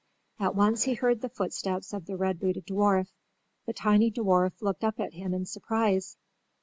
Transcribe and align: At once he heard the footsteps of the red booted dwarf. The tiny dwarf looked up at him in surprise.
At 0.39 0.55
once 0.55 0.81
he 0.81 0.95
heard 0.95 1.21
the 1.21 1.29
footsteps 1.29 1.93
of 1.93 2.07
the 2.07 2.17
red 2.17 2.39
booted 2.39 2.65
dwarf. 2.65 3.09
The 3.67 3.73
tiny 3.73 4.09
dwarf 4.11 4.59
looked 4.59 4.83
up 4.83 4.99
at 4.99 5.13
him 5.13 5.31
in 5.31 5.45
surprise. 5.45 6.17